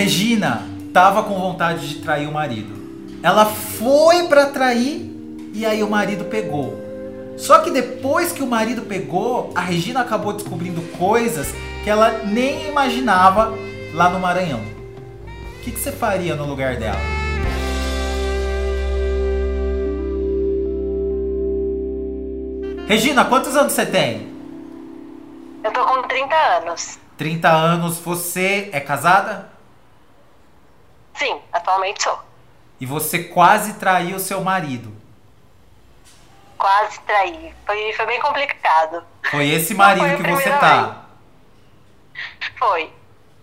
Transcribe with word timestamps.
Regina 0.00 0.62
tava 0.94 1.24
com 1.24 1.38
vontade 1.38 1.86
de 1.86 1.96
trair 1.96 2.26
o 2.26 2.32
marido. 2.32 2.74
Ela 3.22 3.44
foi 3.44 4.26
para 4.28 4.46
trair 4.46 5.14
e 5.52 5.66
aí 5.66 5.82
o 5.82 5.90
marido 5.90 6.24
pegou. 6.24 6.74
Só 7.36 7.58
que 7.58 7.70
depois 7.70 8.32
que 8.32 8.42
o 8.42 8.46
marido 8.46 8.80
pegou, 8.80 9.52
a 9.54 9.60
Regina 9.60 10.00
acabou 10.00 10.32
descobrindo 10.32 10.80
coisas 10.96 11.48
que 11.84 11.90
ela 11.90 12.22
nem 12.24 12.66
imaginava 12.66 13.52
lá 13.92 14.08
no 14.08 14.18
Maranhão. 14.18 14.62
O 15.58 15.62
que, 15.62 15.70
que 15.70 15.78
você 15.78 15.92
faria 15.92 16.34
no 16.34 16.46
lugar 16.46 16.76
dela? 16.76 16.96
Regina, 22.88 23.26
quantos 23.26 23.54
anos 23.54 23.74
você 23.74 23.84
tem? 23.84 24.32
Eu 25.62 25.70
tô 25.70 25.84
com 25.84 26.08
30 26.08 26.34
anos. 26.34 26.98
30 27.18 27.50
anos, 27.50 27.98
você 27.98 28.70
é 28.72 28.80
casada? 28.80 29.59
Sim, 31.20 31.38
atualmente 31.52 32.02
sou. 32.02 32.18
E 32.80 32.86
você 32.86 33.24
quase 33.24 33.74
traiu 33.74 34.18
seu 34.18 34.40
marido. 34.40 34.90
Quase 36.56 36.98
traí. 37.00 37.54
Foi, 37.66 37.92
foi 37.92 38.06
bem 38.06 38.18
complicado. 38.22 39.04
Foi 39.30 39.46
esse 39.50 39.74
marido 39.74 40.16
foi 40.16 40.16
que 40.16 40.30
você 40.30 40.48
tá. 40.48 41.04
Foi. 42.58 42.90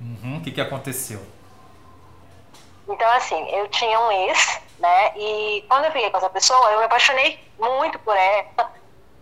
Uhum, 0.02 0.38
O 0.38 0.42
que, 0.42 0.50
que 0.50 0.60
aconteceu? 0.60 1.24
Então, 2.90 3.08
assim, 3.12 3.48
eu 3.52 3.68
tinha 3.68 4.00
um 4.00 4.12
ex, 4.12 4.60
né? 4.80 5.12
E 5.16 5.64
quando 5.70 5.86
eu 5.86 5.92
fiquei 5.92 6.10
com 6.10 6.18
essa 6.18 6.32
pessoa, 6.32 6.72
eu 6.72 6.80
me 6.80 6.86
apaixonei 6.86 7.40
muito 7.60 8.00
por 8.00 8.18
ela. 8.18 8.72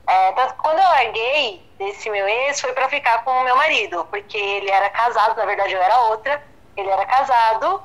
É, 0.07 0.31
tanto 0.31 0.53
que 0.53 0.61
quando 0.61 0.77
eu 0.77 0.83
larguei 0.85 1.61
desse 1.77 2.09
meu 2.09 2.25
ex, 2.25 2.61
foi 2.61 2.71
pra 2.71 2.87
ficar 2.87 3.21
com 3.25 3.31
o 3.31 3.43
meu 3.43 3.57
marido, 3.57 4.05
porque 4.09 4.37
ele 4.37 4.69
era 4.69 4.89
casado, 4.91 5.35
na 5.35 5.43
verdade 5.45 5.73
eu 5.73 5.81
era 5.81 5.99
outra, 6.03 6.41
ele 6.77 6.89
era 6.89 7.05
casado. 7.05 7.83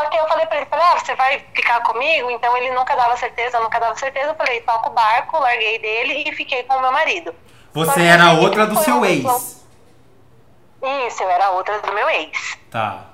Só 0.00 0.06
que 0.08 0.16
eu 0.16 0.26
falei 0.28 0.46
pra 0.46 0.56
ele, 0.56 0.66
falei, 0.66 0.84
ah, 0.86 0.98
você 0.98 1.14
vai 1.14 1.38
ficar 1.54 1.82
comigo? 1.82 2.30
Então 2.30 2.56
ele 2.56 2.70
nunca 2.70 2.96
dava 2.96 3.16
certeza, 3.18 3.60
nunca 3.60 3.78
dava 3.78 3.94
certeza. 3.96 4.28
Eu 4.28 4.34
falei, 4.34 4.60
toca 4.62 4.88
o 4.88 4.92
barco, 4.92 5.38
larguei 5.38 5.78
dele 5.78 6.24
e 6.26 6.32
fiquei 6.34 6.62
com 6.62 6.74
o 6.76 6.80
meu 6.80 6.90
marido. 6.90 7.34
Você 7.74 7.92
que 8.00 8.06
era 8.06 8.30
assim, 8.30 8.40
outra 8.40 8.66
do 8.66 8.78
seu 8.82 9.04
ex. 9.04 9.22
pessoa- 9.22 9.60
Isso, 11.06 11.22
eu 11.22 11.30
era 11.30 11.50
outra 11.50 11.78
do 11.80 11.92
meu 11.92 12.08
ex. 12.08 12.58
Tá. 12.70 13.04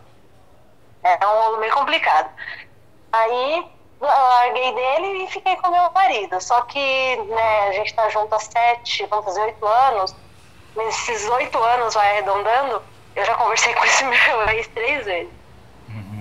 É 1.02 1.26
um 1.26 1.30
rolo 1.42 1.58
meio 1.58 1.72
complicado. 1.72 2.30
Aí 3.12 3.66
larguei 4.00 4.72
dele 4.74 5.24
e 5.24 5.26
fiquei 5.28 5.56
com 5.56 5.68
meu 5.70 5.90
marido. 5.90 6.40
Só 6.40 6.60
que 6.62 7.16
né, 7.28 7.68
a 7.68 7.72
gente 7.72 7.94
tá 7.94 8.08
junto 8.10 8.32
há 8.34 8.38
sete, 8.38 9.04
vamos 9.06 9.24
fazer 9.24 9.40
oito 9.42 9.66
anos. 9.66 10.14
Nesses 10.76 11.28
oito 11.30 11.58
anos, 11.58 11.94
vai 11.94 12.10
arredondando, 12.12 12.80
eu 13.16 13.24
já 13.24 13.34
conversei 13.34 13.74
com 13.76 13.84
esse 13.84 14.04
meu 14.04 14.48
ex 14.50 14.68
três 14.68 15.04
vezes. 15.04 15.32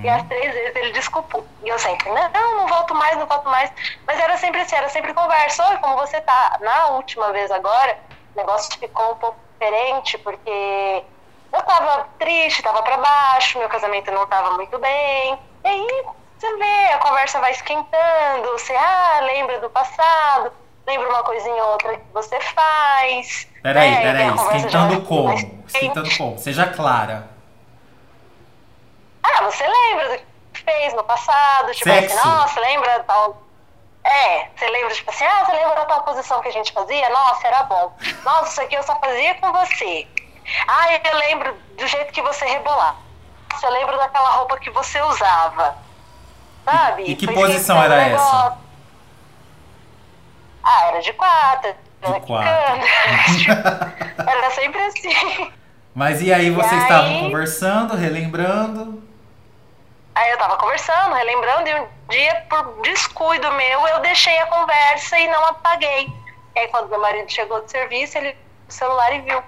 E 0.06 0.10
as 0.10 0.22
três 0.28 0.54
vezes 0.54 0.76
ele 0.76 0.92
desculpou. 0.92 1.44
E 1.64 1.68
eu 1.68 1.80
sempre, 1.80 2.08
não, 2.10 2.58
não 2.58 2.68
volto 2.68 2.94
mais, 2.94 3.18
não 3.18 3.26
volto 3.26 3.50
mais. 3.50 3.72
Mas 4.06 4.20
era 4.20 4.38
sempre 4.38 4.62
assim, 4.62 4.76
era 4.76 4.88
sempre 4.88 5.12
conversa. 5.16 5.68
Oi, 5.68 5.78
como 5.78 5.98
você 5.98 6.22
tá? 6.22 6.60
Na 6.62 6.90
última 6.90 7.32
vez 7.32 7.50
agora, 7.50 7.98
o 8.36 8.38
negócio 8.38 8.78
ficou 8.78 9.14
um 9.14 9.16
pouco 9.16 9.38
diferente, 9.54 10.16
porque 10.20 11.04
eu 11.52 11.62
tava 11.64 12.08
triste, 12.20 12.62
tava 12.62 12.84
pra 12.84 12.98
baixo, 12.98 13.58
meu 13.58 13.68
casamento 13.68 14.12
não 14.12 14.28
tava 14.28 14.52
muito 14.52 14.78
bem. 14.78 15.40
E 15.64 15.68
aí, 15.68 16.06
você 16.38 16.56
vê, 16.56 16.94
a 16.94 17.00
conversa 17.00 17.40
vai 17.40 17.50
esquentando, 17.50 18.52
você, 18.52 18.76
ah, 18.76 19.22
lembra 19.24 19.60
do 19.60 19.72
passado, 19.72 20.54
lembra 20.86 21.10
uma 21.10 21.24
coisinha 21.24 21.64
ou 21.64 21.72
outra 21.72 21.98
que 21.98 22.14
você 22.14 22.40
faz. 22.42 23.48
Peraí, 23.64 23.90
né? 23.90 24.02
Peraí. 24.04 24.28
Esquentando 24.28 25.02
como? 25.02 25.64
Esquentando 25.66 26.10
como? 26.16 26.38
Seja 26.38 26.68
clara. 26.68 27.34
Ah, 29.28 29.44
você 29.44 29.66
lembra 29.68 30.10
do 30.10 30.24
que 30.54 30.62
fez 30.64 30.94
no 30.94 31.04
passado? 31.04 31.72
Tipo 31.74 31.90
Sexo. 31.90 32.18
assim, 32.18 32.28
nossa, 32.30 32.60
lembra 32.60 33.04
tal. 33.06 33.42
É, 34.04 34.50
você 34.56 34.68
lembra, 34.70 34.94
tipo 34.94 35.10
assim, 35.10 35.24
ah, 35.26 35.44
você 35.46 35.52
lembra 35.54 35.76
da 35.76 35.86
tal 35.86 36.04
posição 36.04 36.40
que 36.42 36.48
a 36.50 36.52
gente 36.52 36.72
fazia? 36.72 37.10
Nossa, 37.10 37.48
era 37.48 37.64
bom. 37.64 37.92
Nossa, 38.24 38.50
isso 38.52 38.62
aqui 38.62 38.76
eu 38.76 38.84
só 38.84 38.96
fazia 39.00 39.34
com 39.36 39.52
você. 39.52 40.08
Ah, 40.68 40.94
eu 40.94 41.18
lembro 41.18 41.56
do 41.76 41.88
jeito 41.88 42.14
que 42.14 42.22
você 42.22 42.46
rebolava. 42.46 42.98
Nossa, 43.52 43.66
eu 43.66 43.72
lembro 43.72 43.98
daquela 43.98 44.30
roupa 44.32 44.60
que 44.60 44.70
você 44.70 45.02
usava. 45.02 45.76
Sabe? 46.64 47.04
E 47.04 47.16
que 47.16 47.26
Foi 47.26 47.34
posição 47.34 47.82
era 47.82 47.96
negócio. 47.98 48.58
Ah, 50.64 50.86
era 50.88 51.00
de 51.02 51.14
quatro. 51.14 51.76
era 52.02 52.20
quatro. 52.22 52.52
era 54.28 54.52
sempre 54.52 54.82
assim. 54.82 55.52
Mas 55.94 56.22
e 56.22 56.34
aí 56.34 56.50
vocês 56.50 56.74
aí- 56.74 56.80
estavam 56.82 57.20
conversando, 57.22 57.96
relembrando? 57.96 59.05
Aí 60.16 60.32
eu 60.32 60.38
tava 60.38 60.58
conversando, 60.58 61.14
relembrando, 61.14 61.70
e 61.70 61.76
um 61.76 61.88
dia, 62.10 62.46
por 62.50 62.82
descuido 62.82 63.52
meu, 63.52 63.88
eu 63.88 64.00
deixei 64.00 64.38
a 64.40 64.46
conversa 64.48 65.20
e 65.20 65.28
não 65.28 65.46
apaguei. 65.46 66.08
E 66.56 66.60
aí 66.60 66.68
quando 66.70 66.90
meu 66.90 67.00
marido 67.00 67.30
chegou 67.30 67.62
do 67.62 67.70
serviço, 67.70 68.18
ele 68.18 68.38
o 68.68 68.72
celular 68.72 69.14
e 69.14 69.22
viu. 69.22 69.44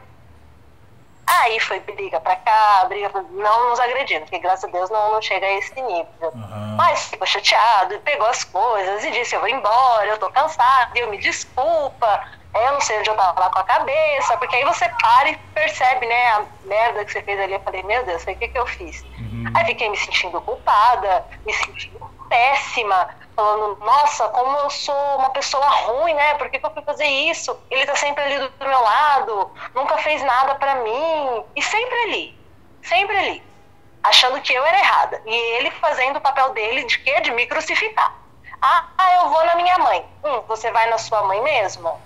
Aí 1.26 1.60
foi 1.60 1.80
briga 1.82 2.20
pra 2.22 2.36
cá, 2.38 2.86
briga 2.88 3.10
pra... 3.10 3.22
não 3.22 3.70
nos 3.70 3.80
agredindo, 3.80 4.22
porque 4.22 4.40
graças 4.40 4.64
a 4.64 4.72
Deus 4.72 4.90
não, 4.90 5.12
não 5.12 5.22
chega 5.22 5.46
a 5.46 5.52
esse 5.54 5.82
nível. 5.82 6.32
Aham. 6.34 6.76
Mas 6.78 7.10
ficou 7.10 7.28
chateado, 7.28 8.00
pegou 8.00 8.28
as 8.28 8.44
coisas 8.44 9.04
e 9.04 9.12
disse, 9.12 9.36
eu 9.36 9.40
vou 9.40 9.50
embora, 9.50 10.06
eu 10.06 10.18
tô 10.18 10.30
cansado, 10.32 10.96
eu 10.96 11.10
me 11.10 11.18
desculpa, 11.18 12.28
eu 12.66 12.74
não 12.74 12.82
sei 12.82 13.00
onde 13.00 13.10
eu 13.10 13.16
tava 13.16 13.40
lá 13.40 13.50
com 13.50 13.60
a 13.60 13.64
cabeça, 13.64 14.38
porque 14.38 14.56
aí 14.56 14.66
você 14.66 14.88
para 14.90 15.30
e 15.30 15.38
percebe, 15.54 16.06
né, 16.06 16.30
a 16.32 16.46
merda 16.66 17.06
que 17.06 17.12
você 17.12 17.22
fez 17.22 17.40
ali. 17.40 17.54
Eu 17.54 17.60
falei, 17.62 17.84
meu 17.84 18.06
Deus, 18.06 18.24
o 18.24 18.26
que 18.26 18.48
que 18.48 18.58
eu 18.58 18.66
fiz? 18.66 19.04
Aí 19.56 19.66
fiquei 19.66 19.90
me 19.90 19.98
sentindo 19.98 20.42
culpada, 20.42 21.26
me 21.46 21.54
sentindo 21.54 22.00
péssima, 22.30 23.10
falando, 23.36 23.78
nossa, 23.80 24.28
como 24.30 24.58
eu 24.58 24.70
sou 24.70 25.18
uma 25.18 25.30
pessoa 25.30 25.66
ruim, 25.68 26.14
né? 26.14 26.34
Por 26.36 26.50
que, 26.50 26.60
que 26.60 26.66
eu 26.66 26.74
fui 26.74 26.84
fazer 26.84 27.06
isso? 27.06 27.58
Ele 27.70 27.86
tá 27.86 27.96
sempre 27.96 28.24
ali 28.24 28.40
do, 28.40 28.50
do 28.50 28.68
meu 28.68 28.82
lado, 28.82 29.52
nunca 29.76 29.98
fez 30.00 30.22
nada 30.24 30.56
pra 30.56 30.76
mim. 30.76 31.44
E 31.56 31.62
sempre 31.62 31.96
ali, 32.04 32.40
sempre 32.82 33.18
ali, 33.18 33.44
achando 34.04 34.42
que 34.42 34.54
eu 34.54 34.66
era 34.66 34.80
errada. 34.80 35.22
E 35.26 35.36
ele 35.58 35.72
fazendo 35.72 36.18
o 36.18 36.22
papel 36.22 36.50
dele 36.54 36.84
de 36.86 37.00
quê? 37.00 37.22
De 37.22 37.32
me 37.32 37.46
crucificar. 37.46 38.14
Ah, 38.62 38.86
ah, 38.98 39.16
eu 39.18 39.30
vou 39.30 39.46
na 39.46 39.56
minha 39.56 39.78
mãe. 39.78 40.06
Hum, 40.24 40.42
você 40.48 40.72
vai 40.72 40.90
na 40.90 40.98
sua 40.98 41.22
mãe 41.24 41.42
mesmo? 41.42 42.00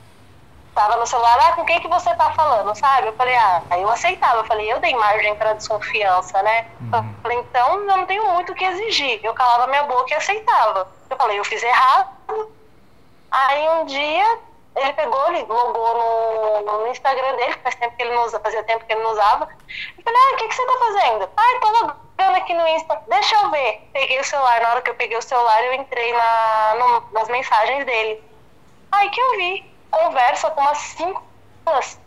Tava 0.73 0.95
no 0.95 1.05
celular, 1.05 1.37
ah, 1.49 1.51
com 1.53 1.65
quem 1.65 1.79
que 1.81 1.87
você 1.89 2.13
tá 2.15 2.31
falando, 2.31 2.73
sabe? 2.75 3.07
Eu 3.07 3.13
falei, 3.13 3.35
ah, 3.35 3.61
aí 3.69 3.81
eu 3.81 3.89
aceitava. 3.89 4.37
Eu 4.39 4.45
falei, 4.45 4.71
eu 4.71 4.79
dei 4.79 4.95
margem 4.95 5.35
pra 5.35 5.53
desconfiança, 5.53 6.41
né? 6.43 6.65
Eu 6.93 7.21
falei, 7.21 7.37
então 7.39 7.73
eu 7.79 7.85
não 7.85 8.05
tenho 8.05 8.25
muito 8.33 8.53
o 8.53 8.55
que 8.55 8.63
exigir. 8.63 9.19
Eu 9.23 9.33
calava 9.33 9.67
minha 9.67 9.83
boca 9.83 10.13
e 10.13 10.17
aceitava. 10.17 10.87
Eu 11.09 11.17
falei, 11.17 11.37
eu 11.39 11.43
fiz 11.43 11.61
errado. 11.61 12.07
Aí 13.31 13.69
um 13.69 13.85
dia 13.85 14.39
ele 14.75 14.93
pegou, 14.93 15.27
ele 15.27 15.43
logou 15.43 15.93
no, 16.63 16.77
no 16.83 16.87
Instagram 16.87 17.35
dele, 17.35 17.53
faz 17.61 17.75
tempo 17.75 17.95
que 17.97 18.03
ele 18.03 18.15
não 18.15 18.23
usa, 18.23 18.39
fazia 18.39 18.63
tempo 18.63 18.85
que 18.85 18.93
ele 18.93 19.03
não 19.03 19.11
usava. 19.11 19.43
Eu 19.97 20.03
falei, 20.03 20.19
ah, 20.21 20.33
o 20.33 20.37
que, 20.37 20.47
que 20.47 20.55
você 20.55 20.65
tá 20.65 20.73
fazendo? 20.79 21.29
Ah, 21.35 21.59
tô 21.59 21.67
logando 21.69 22.37
aqui 22.37 22.53
no 22.53 22.65
Insta, 22.69 23.01
deixa 23.09 23.35
eu 23.35 23.49
ver. 23.51 23.89
Peguei 23.93 24.19
o 24.19 24.23
celular, 24.23 24.61
na 24.61 24.69
hora 24.69 24.81
que 24.81 24.89
eu 24.89 24.95
peguei 24.95 25.17
o 25.17 25.21
celular, 25.21 25.61
eu 25.65 25.73
entrei 25.73 26.13
na, 26.13 26.75
no- 26.75 27.03
nas 27.11 27.27
mensagens 27.27 27.85
dele. 27.85 28.23
Aí 28.93 29.09
que 29.09 29.19
eu 29.19 29.31
vi, 29.31 29.70
conversa 29.91 30.49
com 30.51 30.61
umas 30.61 30.77
cinco 30.77 31.23
pessoas. 31.63 31.99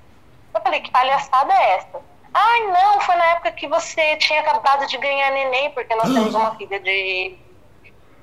Eu 0.55 0.61
falei, 0.61 0.81
que 0.81 0.91
palhaçada 0.91 1.53
é 1.53 1.77
essa? 1.77 2.00
Ai, 2.33 2.61
não, 2.67 3.00
foi 3.00 3.15
na 3.15 3.27
época 3.27 3.53
que 3.53 3.69
você 3.69 4.17
tinha 4.17 4.41
acabado 4.41 4.87
de 4.87 4.99
ganhar 4.99 5.31
neném, 5.31 5.71
porque 5.71 5.94
nós 5.94 6.12
temos 6.12 6.34
uma 6.34 6.55
filha 6.56 6.81
de, 6.81 7.39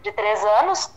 de 0.02 0.12
três 0.12 0.44
anos. 0.44 0.92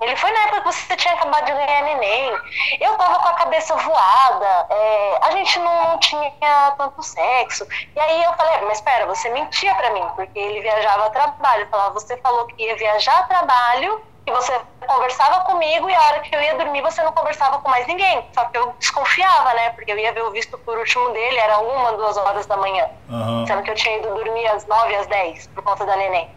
Ele 0.00 0.16
foi 0.16 0.30
na 0.30 0.40
época 0.40 0.62
que 0.62 0.72
você 0.72 0.96
tinha 0.96 1.14
acabado 1.14 1.44
de 1.44 1.52
ganhar 1.52 1.82
neném. 1.82 2.38
Eu 2.80 2.96
tava 2.96 3.18
com 3.18 3.28
a 3.28 3.34
cabeça 3.34 3.76
voada, 3.76 4.66
é, 4.70 5.18
a 5.22 5.30
gente 5.32 5.58
não, 5.58 5.98
tinha 5.98 6.74
tanto 6.76 7.02
sexo. 7.02 7.66
E 7.94 8.00
aí 8.00 8.24
eu 8.24 8.32
falei, 8.34 8.60
mas 8.62 8.78
espera, 8.78 9.06
você 9.06 9.28
mentia 9.30 9.74
pra 9.74 9.90
mim, 9.90 10.06
porque 10.16 10.38
ele 10.38 10.60
viajava 10.60 11.06
a 11.06 11.10
trabalho. 11.10 11.62
Eu 11.62 11.68
falava, 11.68 11.94
você 11.94 12.16
falou 12.18 12.46
que 12.46 12.62
ia 12.62 12.76
viajar 12.76 13.20
a 13.20 13.22
trabalho 13.24 14.02
e 14.30 14.32
você 14.32 14.60
conversava 14.86 15.40
comigo 15.44 15.90
e 15.90 15.94
a 15.94 16.02
hora 16.06 16.20
que 16.20 16.34
eu 16.34 16.40
ia 16.40 16.54
dormir 16.56 16.80
você 16.82 17.02
não 17.02 17.12
conversava 17.12 17.58
com 17.58 17.68
mais 17.68 17.86
ninguém. 17.86 18.24
Só 18.32 18.44
que 18.46 18.56
eu 18.56 18.72
desconfiava, 18.78 19.54
né? 19.54 19.70
Porque 19.70 19.90
eu 19.90 19.98
ia 19.98 20.12
ver 20.12 20.22
o 20.22 20.30
visto 20.30 20.56
por 20.58 20.78
último 20.78 21.10
dele, 21.10 21.36
era 21.38 21.58
uma, 21.58 21.92
duas 21.92 22.16
horas 22.16 22.46
da 22.46 22.56
manhã. 22.56 22.88
Aham. 23.08 23.46
Sendo 23.46 23.62
que 23.62 23.70
eu 23.70 23.74
tinha 23.74 23.98
ido 23.98 24.14
dormir 24.14 24.46
às 24.48 24.66
nove, 24.66 24.94
às 24.96 25.06
dez, 25.08 25.48
por 25.48 25.62
conta 25.62 25.84
da 25.84 25.96
neném. 25.96 26.28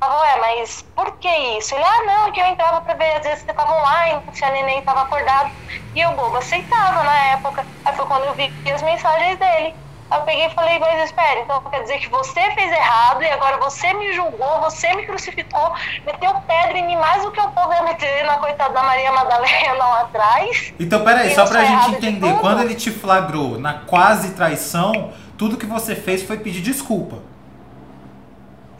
Eu 0.00 0.08
falava, 0.08 0.20
ué, 0.22 0.36
mas 0.40 0.82
por 0.94 1.18
que 1.18 1.28
isso? 1.58 1.74
Ele, 1.74 1.84
ah, 1.84 2.04
não, 2.04 2.32
que 2.32 2.40
eu 2.40 2.46
entrava 2.46 2.80
pra 2.82 2.94
ver, 2.94 3.16
às 3.16 3.22
vezes 3.26 3.44
você 3.44 3.52
tava 3.52 3.72
online, 3.72 4.22
se 4.32 4.44
a 4.44 4.50
neném 4.50 4.80
tava 4.82 5.02
acordada. 5.02 5.50
E 5.94 6.00
eu, 6.00 6.14
bobo, 6.14 6.36
aceitava 6.36 7.02
na 7.02 7.14
época. 7.32 7.66
Aí 7.84 7.92
foi 7.94 8.06
quando 8.06 8.24
eu 8.24 8.34
vi 8.34 8.52
as 8.72 8.82
mensagens 8.82 9.38
dele. 9.38 9.74
Aí 10.10 10.18
eu 10.18 10.24
peguei 10.24 10.46
e 10.46 10.50
falei, 10.50 10.78
mas 10.78 11.04
espera, 11.04 11.40
então 11.40 11.60
quer 11.62 11.82
dizer 11.82 11.98
que 11.98 12.08
você 12.08 12.40
fez 12.52 12.72
errado 12.72 13.22
e 13.22 13.30
agora 13.30 13.58
você 13.58 13.92
me 13.92 14.12
julgou, 14.14 14.60
você 14.60 14.94
me 14.94 15.04
crucificou, 15.04 15.74
meteu 16.06 16.34
pedra 16.46 16.78
em 16.78 16.86
mim 16.86 16.96
mais 16.96 17.22
do 17.22 17.30
que 17.30 17.40
o 17.40 17.50
povo 17.50 17.72
ia 17.74 17.82
meter 17.82 18.24
na 18.24 18.38
coitada 18.38 18.72
da 18.72 18.82
Maria 18.82 19.12
Madalena 19.12 19.74
lá 19.74 20.00
atrás. 20.02 20.72
Então, 20.80 21.04
peraí, 21.04 21.34
só 21.34 21.42
eu 21.42 21.48
pra 21.48 21.60
sou 21.60 21.68
gente 21.68 21.96
entender. 21.96 22.38
Quando 22.40 22.62
ele 22.62 22.74
te 22.74 22.90
flagrou 22.90 23.58
na 23.58 23.74
quase 23.74 24.34
traição, 24.34 25.12
tudo 25.36 25.58
que 25.58 25.66
você 25.66 25.94
fez 25.94 26.22
foi 26.22 26.38
pedir 26.38 26.62
desculpa. 26.62 27.18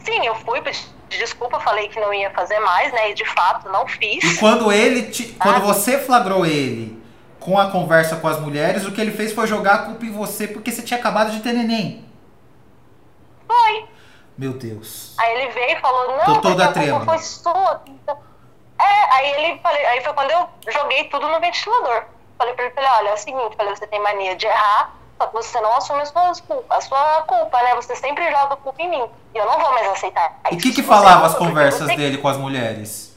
sim, 0.03 0.25
eu 0.25 0.33
fui 0.35 0.61
pedir 0.61 0.87
desculpa, 1.09 1.59
falei 1.59 1.87
que 1.89 1.99
não 1.99 2.13
ia 2.13 2.31
fazer 2.31 2.59
mais, 2.59 2.91
né? 2.91 3.11
E 3.11 3.13
de 3.13 3.25
fato 3.25 3.69
não 3.69 3.87
fiz. 3.87 4.23
E 4.23 4.37
quando 4.37 4.71
ele 4.71 5.03
te, 5.03 5.23
quando 5.39 5.61
você 5.61 5.97
flagrou 5.99 6.45
ele 6.45 6.98
com 7.39 7.57
a 7.57 7.71
conversa 7.71 8.17
com 8.17 8.27
as 8.27 8.39
mulheres, 8.39 8.85
o 8.85 8.91
que 8.91 8.99
ele 8.99 9.11
fez 9.11 9.31
foi 9.31 9.47
jogar 9.47 9.73
a 9.73 9.77
culpa 9.79 10.05
em 10.05 10.11
você 10.11 10.47
porque 10.47 10.71
você 10.71 10.81
tinha 10.81 10.99
acabado 10.99 11.31
de 11.31 11.39
ter 11.39 11.53
neném. 11.53 12.05
Foi. 13.47 13.85
Meu 14.37 14.53
Deus. 14.53 15.15
Aí 15.17 15.35
ele 15.35 15.51
veio 15.51 15.77
e 15.77 15.81
falou, 15.81 16.17
não, 16.17 16.25
Tô 16.25 16.41
toda 16.41 16.65
a 16.65 16.73
culpa 16.73 17.05
foi 17.05 17.17
sua. 17.19 17.81
É, 18.79 19.13
aí 19.13 19.31
ele 19.31 19.59
falei, 19.59 19.85
aí 19.85 20.01
foi 20.01 20.13
quando 20.13 20.31
eu 20.31 20.47
joguei 20.71 21.05
tudo 21.05 21.27
no 21.27 21.39
ventilador. 21.39 22.03
Falei 22.37 22.53
pra 22.53 22.65
ele, 22.65 22.73
falei, 22.73 22.89
olha, 22.89 23.09
é 23.09 23.13
o 23.13 23.17
seguinte, 23.17 23.55
falei, 23.57 23.75
você 23.75 23.85
tem 23.85 24.01
mania 24.01 24.35
de 24.37 24.45
errar, 24.45 24.95
só 25.17 25.27
que 25.27 25.33
você 25.33 25.59
não 25.59 25.75
assume 25.75 26.01
as 26.01 26.09
suas 26.09 26.39
culpas, 26.39 26.77
a 26.77 26.81
sua 26.81 27.21
culpa, 27.23 27.61
né? 27.63 27.75
Você 27.75 27.93
sempre 27.97 28.23
joga 28.31 28.53
a 28.53 28.57
culpa 28.57 28.81
em 28.81 28.89
mim. 28.89 29.09
E 29.35 29.37
eu 29.37 29.45
não 29.45 29.59
vou 29.59 29.73
mais 29.73 29.87
aceitar. 29.89 30.39
E 30.49 30.55
o 30.55 30.57
que 30.57 30.71
que 30.71 30.81
falava 30.81 31.25
as 31.25 31.35
conversas 31.35 31.87
dele 31.87 32.17
com 32.17 32.29
as 32.29 32.37
mulheres? 32.37 33.08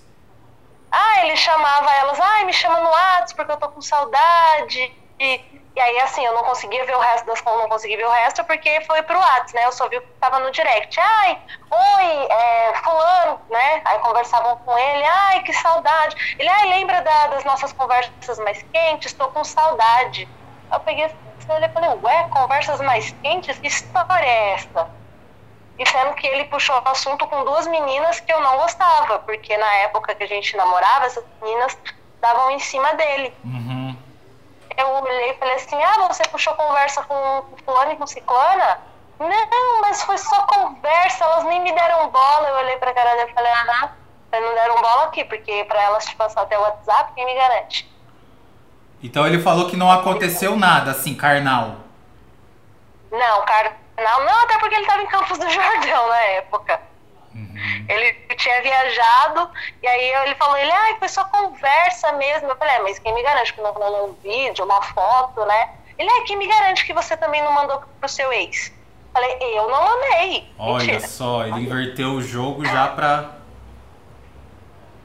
Ah, 0.93 1.25
ele 1.27 1.37
chamava 1.37 1.91
elas, 1.97 2.21
ai, 2.21 2.45
me 2.45 2.53
chama 2.53 2.81
no 2.81 2.91
WhatsApp 2.91 3.35
porque 3.37 3.53
eu 3.53 3.57
tô 3.57 3.69
com 3.71 3.81
saudade. 3.81 4.79
E, 5.21 5.41
e 5.77 5.81
aí, 5.81 6.01
assim, 6.01 6.25
eu 6.25 6.35
não 6.35 6.43
conseguia 6.45 6.85
ver 6.85 6.97
o 6.97 7.01
resto 7.01 7.27
das 7.27 7.43
não 7.45 7.69
consegui 7.69 7.97
ver 7.97 8.07
o 8.07 8.11
resto 8.11 8.45
porque 8.45 8.81
foi 8.83 9.03
pro 9.03 9.19
WhatsApp, 9.19 9.55
né? 9.55 9.67
Eu 9.67 9.73
só 9.73 9.89
vi 9.89 9.97
o 9.97 10.01
que 10.03 10.09
tava 10.21 10.39
no 10.41 10.51
direct. 10.51 10.99
Ai, 11.01 11.39
oi, 11.71 12.27
é, 12.31 12.75
fulano, 12.77 13.41
né? 13.51 13.83
Aí 13.87 13.99
conversavam 14.01 14.57
com 14.57 14.77
ele, 14.79 15.05
ai, 15.05 15.43
que 15.43 15.53
saudade. 15.53 16.15
Ele, 16.39 16.49
ai, 16.49 16.69
lembra 16.69 17.01
da- 17.03 17.27
das 17.29 17.45
nossas 17.45 17.73
conversas 17.73 18.39
mais 18.41 18.63
quentes? 18.73 19.13
Tô 19.15 19.29
com 19.31 19.45
saudade. 19.45 20.29
Eu 20.73 20.81
peguei 20.81 21.05
assim, 21.05 21.17
e 21.49 21.69
falei, 21.73 21.91
ué, 22.03 22.25
conversas 22.31 22.81
mais 22.81 23.11
quentes? 23.23 23.59
Que 23.59 23.69
história 23.69 24.27
é 24.27 24.53
essa? 24.55 25.02
E 25.79 25.89
sendo 25.89 26.15
que 26.15 26.27
ele 26.27 26.45
puxou 26.45 26.77
o 26.77 26.89
assunto 26.89 27.27
com 27.27 27.45
duas 27.45 27.67
meninas 27.67 28.21
que 28.21 28.33
eu 28.33 28.41
não 28.41 28.57
gostava, 28.59 29.19
porque 29.21 29.57
na 29.57 29.75
época 29.77 30.15
que 30.15 30.25
a 30.25 30.29
gente 30.29 30.57
namorava, 30.57 31.07
essas 31.07 31.25
meninas 31.41 31.77
davam 32.21 32.51
em 32.51 32.59
cima 32.59 32.95
dele. 32.95 33.35
Uhum. 33.45 33.97
Eu 34.77 34.89
olhei 34.89 35.31
e 35.31 35.35
falei 35.35 35.55
assim, 35.55 35.83
ah, 35.83 36.07
você 36.09 36.23
puxou 36.25 36.55
conversa 36.55 37.03
com 37.03 37.45
fulano 37.65 37.93
e 37.93 37.97
com 37.97 38.07
ciclana? 38.07 38.81
Não, 39.19 39.81
mas 39.81 40.03
foi 40.03 40.19
só 40.19 40.47
conversa, 40.47 41.25
elas 41.25 41.45
nem 41.45 41.61
me 41.61 41.73
deram 41.73 42.09
bola. 42.09 42.49
Eu 42.49 42.57
olhei 42.57 42.77
pra 42.77 42.95
cara 42.95 43.15
dele 43.17 43.31
e 43.31 43.35
falei, 43.35 43.53
aham, 43.53 43.91
elas 44.33 44.49
não 44.49 44.55
deram 44.55 44.81
bola 44.81 45.05
aqui, 45.05 45.25
porque 45.25 45.65
pra 45.65 45.83
elas 45.83 46.05
te 46.07 46.17
passar 46.17 46.43
até 46.43 46.59
o 46.59 46.63
WhatsApp, 46.63 47.13
quem 47.15 47.25
me 47.25 47.35
garante? 47.35 47.91
Então 49.03 49.27
ele 49.27 49.41
falou 49.41 49.69
que 49.69 49.77
não 49.77 49.91
aconteceu 49.91 50.57
nada 50.57 50.93
assim, 50.93 51.15
carnal. 51.15 51.77
Não, 53.11 53.45
carnal, 53.45 53.75
não, 54.25 54.43
até 54.45 54.59
porque 54.59 54.75
ele 54.75 54.87
tava 54.87 55.03
em 55.03 55.07
Campos 55.07 55.39
do 55.39 55.49
Jordão 55.51 56.09
na 56.09 56.21
época. 56.21 56.81
Ele 57.89 58.13
tinha 58.37 58.63
viajado, 58.63 59.51
e 59.83 59.87
aí 59.87 60.13
ele 60.27 60.35
falou, 60.35 60.57
ele, 60.57 60.71
ai, 60.71 60.97
foi 60.99 61.09
só 61.09 61.25
conversa 61.25 62.13
mesmo. 62.13 62.49
Eu 62.49 62.57
falei, 62.57 62.75
é, 62.75 62.79
mas 62.81 62.99
quem 62.99 63.15
me 63.15 63.23
garante 63.23 63.55
que 63.55 63.61
não 63.61 63.73
rolou 63.73 64.11
um 64.11 64.13
vídeo, 64.23 64.65
uma 64.65 64.83
foto, 64.83 65.45
né? 65.45 65.71
Ele, 65.99 66.11
é, 66.11 66.21
quem 66.23 66.37
me 66.37 66.47
garante 66.47 66.85
que 66.85 66.93
você 66.93 67.17
também 67.17 67.43
não 67.43 67.53
mandou 67.53 67.83
pro 68.01 68.09
seu 68.09 68.33
ex? 68.33 68.73
Falei, 69.13 69.37
eu 69.41 69.69
não 69.69 69.85
mandei. 69.85 70.51
Olha 70.59 70.85
Mentira. 70.85 71.07
só, 71.07 71.45
ele 71.45 71.61
inverteu 71.61 72.13
o 72.13 72.23
jogo 72.23 72.65
já 72.65 72.89
pra. 72.89 73.31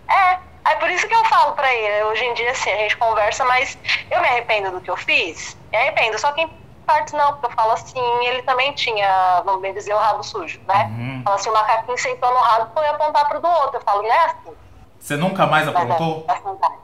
É, 0.09 0.39
é 0.71 0.75
por 0.75 0.89
isso 0.89 1.07
que 1.07 1.13
eu 1.13 1.25
falo 1.25 1.53
pra 1.53 1.73
ele. 1.73 2.03
Hoje 2.05 2.23
em 2.23 2.33
dia, 2.33 2.51
assim, 2.51 2.71
a 2.71 2.77
gente 2.77 2.95
conversa, 2.95 3.44
mas 3.45 3.77
eu 4.09 4.21
me 4.21 4.27
arrependo 4.27 4.71
do 4.71 4.81
que 4.81 4.89
eu 4.89 4.95
fiz. 4.95 5.57
Me 5.71 5.77
arrependo, 5.77 6.17
só 6.17 6.31
que 6.31 6.41
em 6.41 6.49
partes 6.88 7.13
não, 7.13 7.34
porque 7.34 7.48
eu 7.48 7.51
falo 7.51 7.74
assim, 7.74 8.00
ele 8.25 8.42
também 8.44 8.72
tinha, 8.74 9.42
vamos 9.44 9.62
bem 9.62 9.74
dizer, 9.74 9.94
o 9.94 9.98
rabo 9.98 10.24
sujo, 10.24 10.60
né? 10.66 10.86
Uhum. 10.98 11.22
Fala 11.24 11.36
assim, 11.36 11.50
o 11.50 11.54
macaquinho 11.54 11.98
sentou 11.98 12.31
no 12.34 12.39
rabo 12.39 12.72
foi 12.74 12.88
apontar 12.88 13.28
pro 13.28 13.42
do 13.42 13.48
outro. 13.48 13.75
Eu 13.78 13.81
falo, 13.81 14.01
não 14.01 14.12
é 14.12 14.25
assim. 14.25 14.56
Você 14.98 15.18
nunca 15.18 15.45
mais 15.45 15.68
Mas 15.68 15.75
aprontou? 15.75 16.25
é, 16.28 16.31
assim 16.31 16.56
vai. 16.60 16.78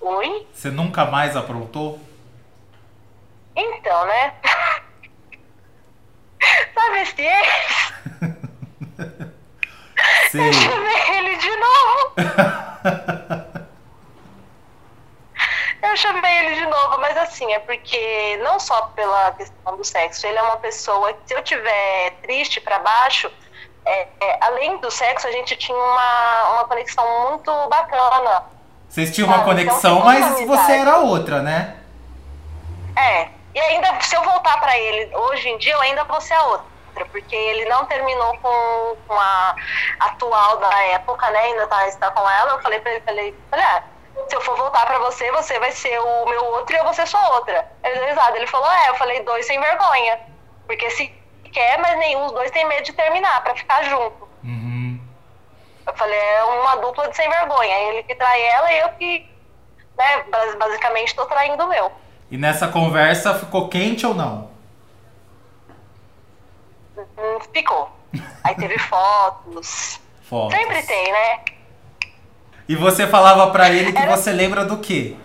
Oi? 0.00 0.46
Você 0.52 0.70
nunca 0.70 1.04
mais 1.06 1.36
aprontou? 1.36 1.98
Então, 3.56 4.04
né? 4.06 4.34
Sabe 6.74 7.00
esse 7.02 7.22
ex? 7.22 7.92
Sei. 10.30 10.48
Eu 10.48 10.52
chamei 10.52 11.16
ele 11.18 11.36
de 11.36 11.56
novo. 11.56 12.14
Eu 15.94 15.98
chamei 15.98 16.38
ele 16.38 16.56
de 16.56 16.66
novo, 16.66 16.98
mas 16.98 17.16
assim, 17.16 17.52
é 17.52 17.60
porque 17.60 18.36
não 18.42 18.58
só 18.58 18.82
pela 18.96 19.30
questão 19.30 19.76
do 19.76 19.84
sexo, 19.84 20.26
ele 20.26 20.36
é 20.36 20.42
uma 20.42 20.56
pessoa 20.56 21.12
que 21.12 21.20
se 21.28 21.34
eu 21.34 21.40
tiver 21.44 22.10
triste 22.20 22.60
pra 22.60 22.80
baixo, 22.80 23.30
é, 23.86 24.08
é, 24.20 24.38
além 24.40 24.76
do 24.78 24.90
sexo, 24.90 25.28
a 25.28 25.30
gente 25.30 25.54
tinha 25.54 25.78
uma, 25.78 26.50
uma 26.54 26.64
conexão 26.64 27.30
muito 27.30 27.68
bacana. 27.68 28.42
Vocês 28.88 29.14
tinham 29.14 29.28
uma 29.28 29.42
Ah, 29.42 29.44
conexão, 29.44 29.98
então 29.98 30.04
mas 30.04 30.44
você 30.44 30.72
era 30.72 30.98
outra, 30.98 31.40
né? 31.42 31.76
É, 32.96 33.28
e 33.54 33.60
ainda, 33.60 34.00
se 34.00 34.16
eu 34.16 34.22
voltar 34.24 34.58
pra 34.58 34.76
ele 34.76 35.14
hoje 35.14 35.48
em 35.48 35.58
dia, 35.58 35.74
eu 35.74 35.80
ainda 35.80 36.02
vou 36.02 36.20
ser 36.20 36.34
a 36.34 36.42
outra, 36.42 37.04
porque 37.12 37.36
ele 37.36 37.66
não 37.66 37.84
terminou 37.84 38.36
com, 38.38 38.96
com 39.06 39.14
a 39.14 39.54
atual 40.00 40.56
da 40.56 40.76
época, 40.86 41.30
né? 41.30 41.38
Ainda 41.38 41.68
tá, 41.68 41.86
está 41.86 42.10
com 42.10 42.28
ela. 42.28 42.50
Eu 42.54 42.62
falei 42.62 42.80
pra 42.80 42.90
ele, 42.90 43.00
falei, 43.48 43.64
ah, 43.64 43.84
se 44.28 44.36
eu 44.36 44.40
for 44.40 44.56
voltar 44.56 44.86
pra 44.86 44.98
você, 44.98 45.30
você 45.32 45.58
vai 45.58 45.70
ser 45.72 45.98
o 45.98 46.26
meu 46.26 46.44
outro 46.46 46.74
e 46.74 46.78
eu 46.78 46.84
vou 46.84 46.94
ser 46.94 47.06
sua 47.06 47.28
outra. 47.36 47.70
Ele 47.82 47.98
deu 47.98 48.08
risada, 48.08 48.36
ele 48.36 48.46
falou, 48.46 48.70
é, 48.70 48.88
eu 48.90 48.94
falei, 48.96 49.20
dois 49.22 49.46
sem 49.46 49.60
vergonha. 49.60 50.20
Porque 50.66 50.88
se 50.90 51.08
quer, 51.52 51.78
mas 51.78 51.98
nenhum, 51.98 52.24
os 52.26 52.32
dois 52.32 52.50
têm 52.50 52.66
medo 52.66 52.84
de 52.84 52.92
terminar, 52.92 53.42
pra 53.44 53.54
ficar 53.54 53.82
junto. 53.84 54.28
Uhum. 54.42 55.00
Eu 55.86 55.94
falei, 55.94 56.18
é 56.18 56.44
uma 56.44 56.76
dupla 56.76 57.08
de 57.08 57.16
sem 57.16 57.28
vergonha. 57.28 57.76
Ele 57.88 58.02
que 58.04 58.14
trai 58.14 58.40
ela 58.42 58.72
e 58.72 58.78
eu 58.80 58.88
que, 58.90 59.28
né, 59.98 60.22
bas- 60.30 60.54
basicamente 60.54 61.14
tô 61.14 61.26
traindo 61.26 61.62
o 61.64 61.68
meu. 61.68 61.92
E 62.30 62.38
nessa 62.38 62.68
conversa 62.68 63.34
ficou 63.38 63.68
quente 63.68 64.06
ou 64.06 64.14
não? 64.14 64.50
Hum, 66.96 67.38
ficou. 67.52 67.90
Aí 68.42 68.54
teve 68.54 68.78
fotos. 68.88 70.00
Fotos. 70.22 70.56
Sempre 70.56 70.82
tem, 70.84 71.12
né? 71.12 71.44
E 72.68 72.74
você 72.76 73.06
falava 73.06 73.50
pra 73.50 73.68
ele 73.70 73.92
que 73.92 73.98
Era- 74.02 74.16
você 74.16 74.32
lembra 74.32 74.64
do 74.64 74.78
quê? 74.78 75.16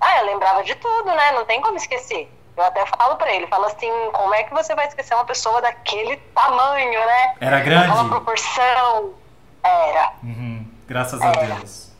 Ah, 0.00 0.18
eu 0.20 0.26
lembrava 0.26 0.62
de 0.62 0.74
tudo, 0.74 1.06
né? 1.06 1.32
Não 1.32 1.44
tem 1.44 1.60
como 1.60 1.76
esquecer. 1.76 2.30
Eu 2.56 2.62
até 2.62 2.84
falo 2.86 3.16
pra 3.16 3.32
ele, 3.32 3.46
falo 3.48 3.64
assim, 3.64 3.90
como 4.12 4.32
é 4.34 4.44
que 4.44 4.54
você 4.54 4.74
vai 4.74 4.86
esquecer 4.86 5.14
uma 5.14 5.24
pessoa 5.24 5.60
daquele 5.60 6.16
tamanho, 6.34 7.00
né? 7.04 7.34
Era 7.40 7.60
grande? 7.60 7.86
Aquela 7.90 8.08
proporção. 8.08 9.14
Era. 9.62 10.12
Uhum. 10.22 10.66
Graças 10.86 11.20
a 11.20 11.30
Deus. 11.32 11.90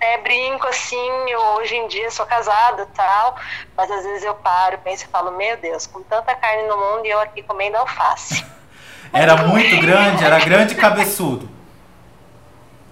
É, 0.00 0.18
brinco 0.18 0.66
assim, 0.68 1.10
eu 1.28 1.40
hoje 1.56 1.74
em 1.76 1.88
dia 1.88 2.10
sou 2.10 2.24
casada 2.24 2.82
e 2.82 2.86
tal, 2.96 3.36
mas 3.76 3.90
às 3.90 4.04
vezes 4.04 4.24
eu 4.24 4.34
paro, 4.34 4.78
penso 4.78 5.04
e 5.04 5.08
falo, 5.08 5.32
meu 5.32 5.56
Deus, 5.56 5.86
com 5.88 6.02
tanta 6.04 6.34
carne 6.36 6.62
no 6.68 6.76
mundo 6.76 7.04
e 7.04 7.10
eu 7.10 7.18
aqui 7.20 7.42
comendo 7.42 7.76
alface. 7.76 8.44
Era 9.12 9.36
muito 9.38 9.76
grande, 9.80 10.22
era 10.24 10.38
grande 10.38 10.74
e 10.74 10.76
cabeçudo. 10.76 11.48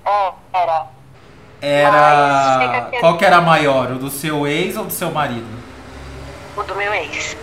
É, 0.07 0.33
era. 0.53 0.87
Era. 1.61 2.91
Qual 3.01 3.17
que 3.19 3.25
era 3.25 3.41
maior? 3.41 3.91
O 3.93 3.99
do 3.99 4.11
seu 4.11 4.47
ex 4.47 4.77
ou 4.77 4.85
do 4.85 4.93
seu 4.93 5.11
marido? 5.11 5.57
o 6.57 6.63
do 6.63 6.75
meu 6.75 6.93
ex. 6.95 7.37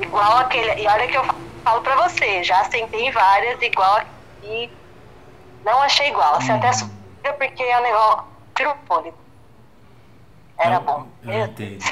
Igual 0.00 0.38
aquele. 0.38 0.82
E 0.82 0.86
olha 0.86 1.06
que 1.06 1.16
eu 1.16 1.24
falo 1.62 1.82
pra 1.82 1.96
você, 2.08 2.42
já 2.42 2.64
sentei 2.64 3.10
várias, 3.10 3.60
igual 3.60 3.96
aqui. 3.96 4.70
Não 5.64 5.82
achei 5.82 6.08
igual. 6.08 6.40
Você 6.40 6.52
até 6.52 6.72
sofreu 6.72 7.34
porque 7.38 7.62
é 7.62 7.78
um 7.78 7.82
negócio. 7.82 8.24
Tira 8.54 8.70
o 8.70 8.76
fôlego. 8.86 9.16
Era 10.58 10.76
Eu- 10.76 10.80
bom. 10.82 11.06
eu 11.24 11.28
Meu. 11.28 11.48
Deus. 11.48 11.84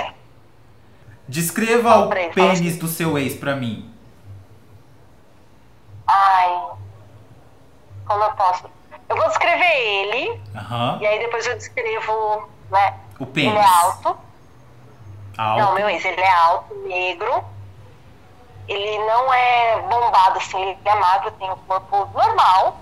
Descreva 1.28 1.96
o 2.06 2.08
pênis 2.08 2.61
assim. 2.61 2.78
do 2.78 2.88
seu 2.88 3.18
ex 3.18 3.34
pra 3.34 3.56
mim. 3.56 3.90
Ai. 6.06 6.70
Como 8.06 8.25
eu 8.25 8.32
posso? 8.32 8.64
Eu 9.12 9.16
vou 9.19 9.28
descrever 9.28 9.76
ele, 9.76 10.42
Aham. 10.57 10.99
e 11.02 11.07
aí 11.07 11.19
depois 11.19 11.47
eu 11.47 11.54
descrevo, 11.54 12.49
né? 12.71 12.95
O 13.21 13.25
Ele 13.25 13.33
pênis. 13.33 13.54
é 13.61 13.64
alto. 13.85 14.16
Alto. 15.37 15.61
Não, 15.61 15.75
meu 15.75 15.88
ex, 15.90 16.02
ele 16.02 16.19
é 16.21 16.33
alto, 16.33 16.75
negro. 16.87 17.45
Ele 18.66 18.99
não 19.04 19.35
é 19.35 19.83
bombado, 19.83 20.38
assim, 20.38 20.62
ele 20.62 20.78
é 20.83 20.95
magro, 20.95 21.31
tem 21.33 21.50
um 21.50 21.57
corpo 21.57 22.09
normal. 22.14 22.78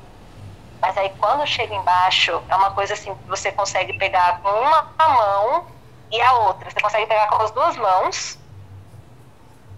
Mas 0.80 0.96
aí 0.96 1.12
quando 1.18 1.44
chega 1.48 1.74
embaixo, 1.74 2.40
é 2.48 2.54
uma 2.54 2.70
coisa 2.70 2.94
assim 2.94 3.12
que 3.12 3.28
você 3.28 3.50
consegue 3.50 3.92
pegar 3.94 4.38
com 4.40 4.48
uma 4.50 4.86
mão 4.98 5.66
e 6.12 6.20
a 6.22 6.32
outra. 6.34 6.70
Você 6.70 6.80
consegue 6.80 7.06
pegar 7.06 7.26
com 7.26 7.42
as 7.42 7.50
duas 7.50 7.76
mãos. 7.76 8.38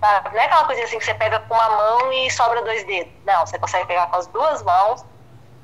Não 0.03 0.39
é 0.39 0.45
aquela 0.45 0.65
coisa 0.65 0.83
assim 0.85 0.99
que 0.99 1.05
você 1.05 1.15
pega 1.15 1.39
com 1.41 1.55
uma 1.55 1.71
mão 1.71 2.13
e 2.13 2.31
sobra 2.31 2.63
dois 2.63 2.85
dedos. 2.85 3.11
Não, 3.25 3.47
você 3.47 3.59
consegue 3.59 3.87
pegar 3.87 4.07
com 4.09 4.17
as 4.17 4.27
duas 4.27 4.63
mãos. 4.63 5.03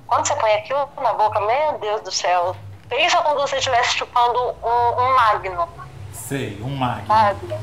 Quando 0.09 0.27
você 0.27 0.35
põe 0.37 0.53
aquilo 0.55 0.89
na 1.01 1.13
boca, 1.13 1.39
meu 1.41 1.79
Deus 1.79 2.01
do 2.01 2.11
céu. 2.11 2.57
Pensa 2.89 3.19
como 3.19 3.39
se 3.41 3.49
você 3.49 3.57
estivesse 3.59 3.99
chupando 3.99 4.57
um, 4.63 5.03
um 5.03 5.15
magno 5.15 5.69
Sei, 6.11 6.61
um 6.63 6.75
magno. 6.75 7.07
sabe? 7.07 7.55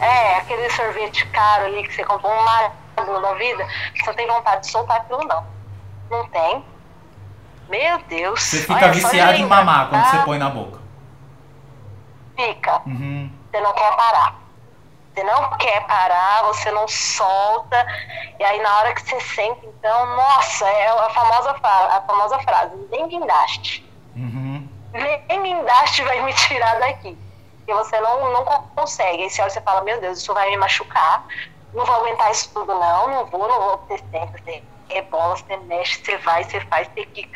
É, 0.00 0.36
aquele 0.36 0.68
sorvete 0.70 1.26
caro 1.28 1.66
ali 1.66 1.86
que 1.86 1.94
você 1.94 2.04
comprou, 2.04 2.32
um 2.32 2.44
pasmo 2.94 3.20
da 3.20 3.34
vida, 3.34 3.66
você 3.94 4.06
não 4.06 4.14
tem 4.14 4.26
vontade 4.26 4.62
de 4.62 4.70
soltar 4.70 4.98
aquilo, 4.98 5.24
não. 5.24 5.44
Não 6.10 6.26
tem. 6.28 6.64
Meu 7.68 7.98
Deus. 8.08 8.42
Você 8.42 8.60
fica 8.62 8.88
viciado 8.92 9.34
em 9.34 9.46
mamar 9.46 9.88
quando 9.88 10.04
você 10.04 10.18
põe 10.18 10.38
na 10.38 10.48
boca. 10.48 10.80
Fica. 12.36 12.82
Uhum. 12.86 13.30
Você 13.50 13.60
não 13.60 13.72
quer 13.72 13.96
parar. 13.96 14.45
Você 15.16 15.24
não 15.24 15.48
quer 15.56 15.86
parar, 15.86 16.42
você 16.42 16.70
não 16.70 16.86
solta. 16.86 17.86
E 18.38 18.44
aí 18.44 18.60
na 18.60 18.78
hora 18.78 18.94
que 18.94 19.00
você 19.00 19.18
senta, 19.18 19.64
então, 19.64 20.14
nossa, 20.14 20.68
é 20.68 20.88
a 20.88 21.08
famosa, 21.08 21.56
a 21.62 22.04
famosa 22.06 22.38
frase, 22.40 22.76
nem 22.90 23.08
guindaste. 23.08 23.90
Uhum. 24.14 24.68
Nem 24.92 25.42
guindaste 25.42 26.02
vai 26.02 26.20
me 26.20 26.34
tirar 26.34 26.78
daqui. 26.80 27.16
E 27.66 27.72
você 27.72 27.98
não, 27.98 28.30
não 28.30 28.44
consegue. 28.76 29.22
Aí 29.22 29.30
você 29.30 29.40
olha 29.40 29.48
e 29.48 29.60
fala, 29.62 29.80
meu 29.80 29.98
Deus, 30.02 30.18
isso 30.18 30.34
vai 30.34 30.50
me 30.50 30.58
machucar. 30.58 31.24
Não 31.72 31.86
vou 31.86 31.96
aguentar 31.96 32.30
isso 32.30 32.50
tudo, 32.52 32.74
não. 32.74 33.08
Não 33.08 33.24
vou, 33.24 33.48
não 33.48 33.58
vou 33.58 33.78
ter 33.88 34.02
tempo. 34.02 34.36
Você 34.44 34.62
rebola, 34.90 35.34
você 35.34 35.56
mexe, 35.56 36.04
você 36.04 36.18
vai, 36.18 36.44
você 36.44 36.60
faz, 36.60 36.88
você 36.88 37.06
que 37.06 37.30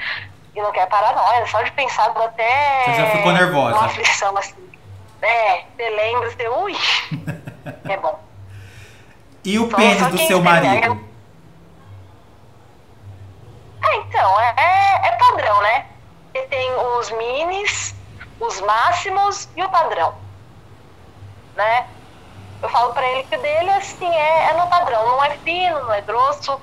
E 0.54 0.60
não 0.60 0.70
quer 0.70 0.86
parar, 0.86 1.16
não. 1.16 1.32
É 1.32 1.46
só 1.46 1.62
de 1.62 1.72
pensar 1.72 2.10
até. 2.10 2.84
Você 2.84 2.94
já 2.94 3.06
ficou 3.06 3.32
nervosa. 3.32 3.74
Uma 3.74 3.86
aflição 3.86 4.36
assim. 4.36 4.70
É, 5.22 5.64
você 5.76 5.88
lembra, 5.88 6.30
você. 6.30 6.46
Ui! 6.46 6.76
é 7.88 7.96
bom. 7.96 8.18
E 9.44 9.58
o 9.58 9.68
pênis 9.68 10.06
do 10.08 10.18
seu 10.18 10.42
marido? 10.42 11.00
É, 13.82 13.96
então, 13.96 14.40
é, 14.40 14.54
é 15.08 15.12
padrão, 15.12 15.62
né? 15.62 15.86
Você 16.32 16.42
tem 16.42 16.70
os 16.72 17.10
minis, 17.10 17.94
os 18.38 18.60
máximos 18.60 19.48
e 19.56 19.62
o 19.62 19.68
padrão. 19.68 20.14
Né? 21.56 21.86
Eu 22.62 22.68
falo 22.68 22.92
pra 22.92 23.06
ele 23.06 23.24
que 23.24 23.36
o 23.36 23.40
dele, 23.40 23.70
assim, 23.70 24.08
é, 24.08 24.50
é 24.50 24.52
no 24.54 24.66
padrão. 24.68 25.06
Não 25.06 25.24
é 25.24 25.30
fino, 25.38 25.80
não 25.80 25.92
é 25.92 26.00
grosso, 26.02 26.60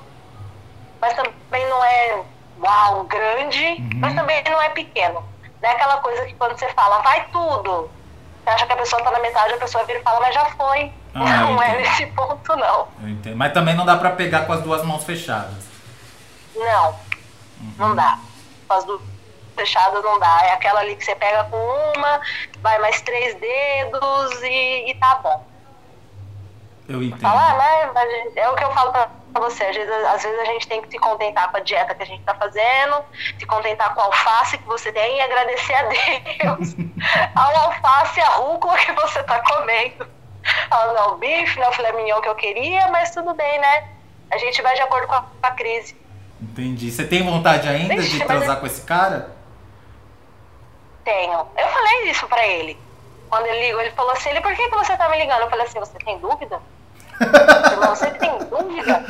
mas 1.00 1.14
também 1.14 1.68
não 1.68 1.84
é, 1.84 2.22
uau, 2.62 3.04
grande, 3.04 3.64
uhum. 3.64 3.90
mas 3.96 4.14
também 4.14 4.42
não 4.44 4.62
é 4.62 4.68
pequeno. 4.70 5.24
Não 5.60 5.68
é 5.68 5.72
aquela 5.72 5.98
coisa 5.98 6.24
que 6.26 6.34
quando 6.34 6.56
você 6.56 6.68
fala, 6.68 7.00
vai 7.02 7.26
tudo, 7.32 7.90
você 8.48 8.54
acha 8.54 8.66
que 8.66 8.72
a 8.72 8.76
pessoa 8.76 9.02
tá 9.02 9.10
na 9.10 9.18
metade, 9.20 9.52
a 9.52 9.58
pessoa 9.58 9.84
vira 9.84 9.98
e 9.98 10.02
fala, 10.02 10.20
mas 10.20 10.34
já 10.34 10.46
foi. 10.46 10.90
Ah, 11.14 11.42
não 11.42 11.62
é 11.62 11.76
nesse 11.76 12.06
ponto, 12.06 12.56
não. 12.56 12.88
Mas 13.36 13.52
também 13.52 13.74
não 13.74 13.84
dá 13.84 13.96
pra 13.96 14.10
pegar 14.10 14.46
com 14.46 14.52
as 14.54 14.62
duas 14.62 14.82
mãos 14.84 15.04
fechadas. 15.04 15.68
Não, 16.56 16.88
uhum. 17.60 17.72
não 17.76 17.94
dá. 17.94 18.18
Com 18.66 18.74
as 18.74 18.84
duas 18.84 19.02
fechadas 19.54 20.02
não 20.02 20.18
dá. 20.18 20.40
É 20.44 20.52
aquela 20.52 20.80
ali 20.80 20.96
que 20.96 21.04
você 21.04 21.14
pega 21.14 21.44
com 21.44 21.56
uma, 21.56 22.20
vai 22.60 22.78
mais 22.78 23.00
três 23.02 23.34
dedos 23.34 24.42
e, 24.42 24.90
e 24.90 24.94
tá 24.94 25.16
bom. 25.16 25.46
Eu 26.88 27.02
entendo. 27.02 27.20
Falar, 27.20 27.58
né? 27.58 27.92
É 28.34 28.48
o 28.48 28.54
que 28.54 28.64
eu 28.64 28.72
falo 28.72 28.92
pra 28.92 29.10
você. 29.38 29.64
Às 29.64 29.76
vezes, 29.76 29.92
às 29.92 30.22
vezes 30.22 30.38
a 30.38 30.44
gente 30.44 30.68
tem 30.68 30.82
que 30.82 30.90
se 30.90 30.98
contentar 30.98 31.50
com 31.50 31.56
a 31.56 31.60
dieta 31.60 31.94
que 31.94 32.02
a 32.02 32.06
gente 32.06 32.22
tá 32.24 32.34
fazendo, 32.34 33.04
se 33.38 33.46
contentar 33.46 33.94
com 33.94 34.00
a 34.00 34.04
alface 34.04 34.58
que 34.58 34.64
você 34.64 34.92
tem 34.92 35.16
e 35.16 35.20
agradecer 35.20 35.74
a 35.74 35.82
Deus 35.82 36.74
ao 37.34 37.56
alface 37.56 38.20
e 38.20 38.22
a 38.22 38.28
rúcula 38.30 38.76
que 38.78 38.92
você 38.92 39.22
tá 39.22 39.40
comendo. 39.40 40.08
Ah, 40.70 40.92
não, 40.94 41.14
o 41.14 41.18
bife, 41.18 41.58
não 41.58 41.68
o 41.68 41.72
filé 41.72 41.92
mignon 41.92 42.20
que 42.20 42.28
eu 42.28 42.34
queria, 42.34 42.88
mas 42.88 43.10
tudo 43.10 43.34
bem, 43.34 43.58
né? 43.58 43.88
A 44.30 44.38
gente 44.38 44.60
vai 44.62 44.74
de 44.74 44.82
acordo 44.82 45.06
com 45.06 45.14
a, 45.14 45.22
com 45.22 45.46
a 45.46 45.50
crise. 45.52 45.96
Entendi. 46.40 46.90
Você 46.90 47.04
tem 47.04 47.22
vontade 47.22 47.68
ainda 47.68 47.96
Vixe, 47.96 48.18
de 48.18 48.24
transar 48.24 48.60
com 48.60 48.66
esse 48.66 48.82
cara? 48.82 49.36
Tenho. 51.04 51.46
Eu 51.56 51.68
falei 51.68 52.10
isso 52.10 52.26
pra 52.28 52.46
ele. 52.46 52.78
Quando 53.28 53.46
ele 53.46 53.66
ligou, 53.66 53.80
ele 53.80 53.90
falou 53.90 54.12
assim, 54.12 54.30
ele, 54.30 54.40
por 54.40 54.54
que, 54.54 54.68
que 54.68 54.76
você 54.76 54.96
tá 54.96 55.08
me 55.08 55.18
ligando? 55.18 55.42
Eu 55.42 55.50
falei 55.50 55.66
assim, 55.66 55.78
você 55.78 55.98
tem 55.98 56.18
dúvida? 56.18 56.60
Você 57.86 58.10
tem 58.12 58.38
dúvida? 58.38 59.04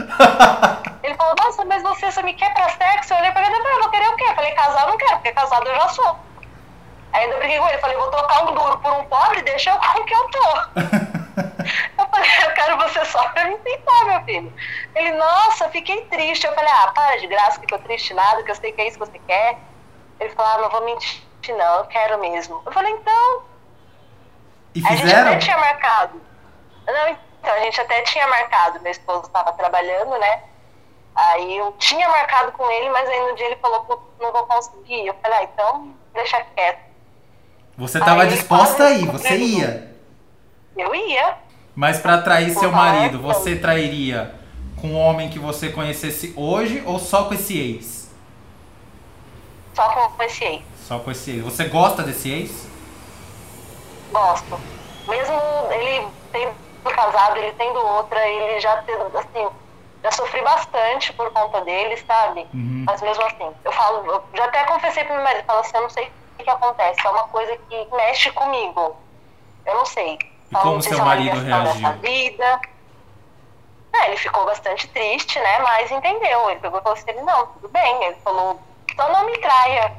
Ele 1.02 1.14
falou, 1.14 1.34
nossa, 1.42 1.64
mas 1.64 1.82
você 1.82 2.10
só 2.10 2.22
me 2.22 2.34
quer 2.34 2.52
pra 2.52 2.68
sexo? 2.70 3.12
Eu 3.12 3.18
olhei 3.18 3.32
pra 3.32 3.42
ele 3.42 3.56
falei, 3.56 3.72
eu 3.72 3.80
vou 3.80 3.90
querer 3.90 4.08
o 4.08 4.16
quê? 4.16 4.24
Eu 4.28 4.34
falei, 4.34 4.50
casar 4.52 4.82
eu 4.82 4.88
não 4.88 4.98
quero, 4.98 5.12
porque 5.12 5.32
casado 5.32 5.66
eu 5.66 5.74
já 5.74 5.88
sou. 5.88 6.18
Aí 7.12 7.30
eu 7.30 7.38
briguei 7.38 7.58
com 7.58 7.68
ele, 7.68 7.78
falei, 7.78 7.96
vou 7.96 8.10
trocar 8.10 8.44
um 8.44 8.54
duro 8.54 8.78
por 8.78 8.92
um 8.92 9.04
pobre, 9.04 9.42
deixa 9.42 9.70
eu 9.70 9.78
com 9.78 10.00
o 10.00 10.04
que 10.04 10.14
eu 10.14 10.28
tô. 10.30 10.48
eu 11.98 12.08
falei, 12.08 12.30
eu 12.44 12.54
quero 12.54 12.76
você 12.78 13.04
só 13.04 13.28
pra 13.30 13.44
me 13.46 13.56
tentar, 13.58 14.04
meu 14.04 14.20
filho. 14.22 14.52
Ele, 14.94 15.12
nossa, 15.12 15.68
fiquei 15.70 16.04
triste. 16.06 16.46
Eu 16.46 16.54
falei, 16.54 16.70
ah, 16.70 16.92
para 16.94 17.16
de 17.16 17.26
graça, 17.26 17.60
que 17.60 17.72
eu 17.72 17.78
tô 17.78 17.84
triste 17.84 18.12
nada, 18.14 18.42
que 18.42 18.50
eu 18.50 18.54
sei 18.54 18.72
que 18.72 18.80
é 18.80 18.88
isso 18.88 18.98
que 18.98 19.06
você 19.06 19.18
quer. 19.26 19.58
Ele 20.20 20.30
falou, 20.30 20.52
ah, 20.52 20.58
não 20.58 20.70
vou 20.70 20.84
mentir 20.84 21.28
não, 21.56 21.78
eu 21.78 21.84
quero 21.86 22.18
mesmo. 22.18 22.60
Eu 22.64 22.72
falei, 22.72 22.92
então... 22.92 23.42
E 24.74 24.82
fizeram? 24.82 24.98
A 24.98 25.04
gente 25.04 25.16
até 25.18 25.38
tinha 25.38 25.58
marcado. 25.58 26.20
Não, 26.86 27.16
então, 27.40 27.54
a 27.54 27.60
gente 27.60 27.80
até 27.80 28.02
tinha 28.02 28.26
marcado, 28.26 28.80
meu 28.80 28.92
esposo 28.92 29.26
estava 29.26 29.52
trabalhando, 29.52 30.18
né? 30.18 30.42
Aí 31.14 31.56
eu 31.58 31.72
tinha 31.78 32.08
marcado 32.08 32.52
com 32.52 32.70
ele, 32.70 32.90
mas 32.90 33.08
aí 33.08 33.28
no 33.28 33.34
dia 33.34 33.46
ele 33.46 33.56
falou 33.56 33.80
que 33.80 34.22
não 34.22 34.32
vou 34.32 34.46
conseguir. 34.46 35.06
Eu 35.06 35.14
falei, 35.20 35.38
ah, 35.38 35.42
então 35.44 35.94
deixa 36.14 36.40
quieto. 36.54 36.78
Você 37.76 37.98
estava 37.98 38.26
disposta 38.26 38.84
a 38.84 38.90
ir, 38.92 39.06
você 39.06 39.36
ia? 39.36 39.96
Eu 40.76 40.94
ia. 40.94 41.38
Mas 41.74 41.98
para 41.98 42.14
atrair 42.14 42.50
seu 42.50 42.70
marido, 42.70 43.20
você 43.20 43.56
trairia 43.56 44.34
com 44.80 44.88
um 44.88 44.98
homem 44.98 45.28
que 45.28 45.38
você 45.38 45.70
conhecesse 45.70 46.32
hoje 46.36 46.82
ou 46.86 46.98
só 46.98 47.24
com 47.24 47.34
esse 47.34 47.58
ex? 47.58 48.10
Só 49.74 49.88
com 49.88 50.22
esse 50.22 50.44
ex. 50.44 50.62
Só 50.86 50.98
com 50.98 51.10
esse 51.10 51.30
ex. 51.32 51.44
Você 51.44 51.64
gosta 51.64 52.02
desse 52.02 52.30
ex? 52.30 52.68
Gosto. 54.12 54.60
Mesmo 55.06 55.40
ele 55.72 56.06
tem 56.32 56.48
casado, 56.82 57.36
ele 57.36 57.52
tendo 57.52 57.78
outra, 57.78 58.26
ele 58.26 58.60
já 58.60 58.74
assim, 58.74 59.48
já 60.02 60.10
sofri 60.12 60.42
bastante 60.42 61.12
por 61.12 61.30
conta 61.32 61.60
dele, 61.62 61.96
sabe? 61.98 62.46
Uhum. 62.54 62.84
Mas 62.86 63.02
mesmo 63.02 63.24
assim, 63.24 63.54
eu 63.64 63.72
falo, 63.72 64.06
eu 64.06 64.24
já 64.34 64.44
até 64.44 64.64
confessei 64.64 65.04
pro 65.04 65.14
meu 65.14 65.24
marido, 65.24 65.44
falo 65.44 65.60
assim, 65.60 65.76
eu 65.76 65.82
não 65.82 65.90
sei 65.90 66.12
o 66.38 66.42
que 66.42 66.50
acontece, 66.50 67.06
é 67.06 67.10
uma 67.10 67.24
coisa 67.24 67.56
que 67.68 67.88
mexe 67.92 68.30
comigo. 68.32 68.96
Eu 69.66 69.74
não 69.74 69.86
sei. 69.86 70.18
E 70.50 70.52
falo, 70.52 70.64
como 70.64 70.82
seu 70.82 71.04
marido 71.04 71.38
reagiu? 71.40 71.92
Vida. 72.00 72.60
É, 73.92 74.06
ele 74.06 74.16
ficou 74.16 74.44
bastante 74.44 74.86
triste, 74.88 75.38
né? 75.38 75.58
Mas 75.60 75.90
entendeu. 75.90 76.50
Ele 76.50 76.60
pegou 76.60 76.78
e 76.78 76.82
falou 76.82 76.98
assim, 76.98 77.12
não, 77.22 77.46
tudo 77.46 77.68
bem. 77.68 78.04
Ele 78.04 78.16
falou, 78.24 78.60
só 78.96 79.12
não 79.12 79.26
me 79.26 79.36
traia. 79.38 79.92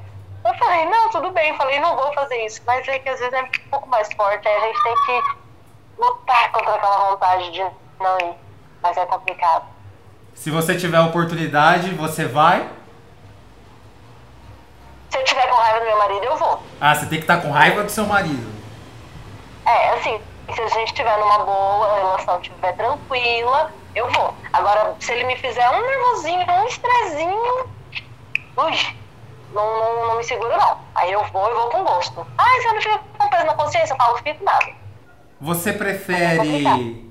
Eu 0.46 0.54
falei, 0.56 0.86
não, 0.86 1.10
tudo 1.10 1.32
bem. 1.32 1.50
Eu 1.50 1.58
falei, 1.58 1.80
não 1.80 1.96
vou 1.96 2.14
fazer 2.14 2.46
isso. 2.46 2.62
Mas 2.66 2.88
é 2.88 3.00
que 3.00 3.10
às 3.10 3.20
vezes 3.20 3.34
é 3.34 3.42
um 3.44 3.70
pouco 3.70 3.88
mais 3.90 4.12
forte, 4.14 4.48
aí 4.48 4.56
a 4.56 4.60
gente 4.62 4.84
tem 4.84 4.96
que 4.96 5.39
lutar 6.00 6.52
contra 6.52 6.76
aquela 6.76 7.12
vontade 7.12 7.52
de 7.52 7.60
não 8.00 8.18
ir. 8.20 8.36
Mas 8.82 8.98
é 8.98 9.06
complicado. 9.06 9.66
Se 10.34 10.50
você 10.50 10.78
tiver 10.78 10.98
a 10.98 11.04
oportunidade, 11.04 11.94
você 11.96 12.26
vai? 12.26 12.70
Se 15.10 15.18
eu 15.18 15.24
tiver 15.26 15.48
com 15.48 15.56
raiva 15.56 15.80
do 15.80 15.86
meu 15.86 15.98
marido, 15.98 16.24
eu 16.24 16.38
vou. 16.38 16.64
Ah, 16.80 16.96
você 16.96 17.06
tem 17.08 17.18
que 17.18 17.24
estar 17.24 17.42
com 17.42 17.52
raiva 17.52 17.84
do 17.84 17.92
seu 17.92 18.06
marido. 18.06 18.50
É, 19.66 19.90
assim, 19.90 20.22
se 20.54 20.62
a 20.62 20.68
gente 20.68 20.88
estiver 20.88 21.18
numa 21.18 21.40
boa 21.40 21.96
relação, 21.96 22.40
estiver 22.40 22.74
tranquila, 22.74 23.72
eu 23.96 24.10
vou. 24.12 24.34
Agora, 24.54 24.96
se 25.00 25.12
ele 25.12 25.26
me 25.26 25.36
fizer 25.36 25.70
um 25.70 25.82
nervosinho, 25.82 26.46
um 26.50 26.66
estressinho, 26.66 27.70
ui, 28.56 28.96
não, 29.54 29.80
não, 29.80 30.08
não 30.08 30.18
me 30.18 30.24
seguro 30.24 30.56
não. 30.56 30.80
Aí 30.96 31.12
eu 31.12 31.24
vou 31.26 31.52
e 31.52 31.54
vou 31.54 31.70
com 31.70 31.84
gosto. 31.84 32.26
Ah, 32.38 32.62
se 32.62 32.68
eu 32.68 32.74
não 32.74 32.82
fico 32.82 33.00
com 33.18 33.30
peso 33.30 33.46
na 33.46 33.54
consciência, 33.56 33.94
eu 33.94 33.98
falo, 33.98 34.18
fico 34.20 34.44
nada. 34.44 34.79
Você 35.42 35.72
prefere 35.72 37.10